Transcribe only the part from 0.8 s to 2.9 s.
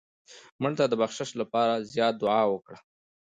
د بخشش لپاره زیات دعا وکړه